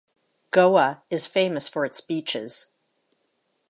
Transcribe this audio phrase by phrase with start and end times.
[0.49, 2.71] Goa is famous for its beaches.